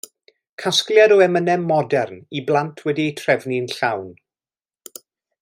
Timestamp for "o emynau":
1.15-1.61